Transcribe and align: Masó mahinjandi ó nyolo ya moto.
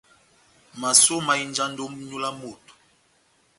Masó 0.79 1.15
mahinjandi 1.27 1.79
ó 1.85 1.87
nyolo 1.97 2.27
ya 2.31 2.37
moto. 2.41 2.73